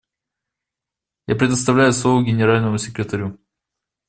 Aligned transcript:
Я 1.27 1.35
предоставляю 1.35 1.93
слово 1.93 2.23
Генеральному 2.23 2.79
секретарю. 2.79 3.37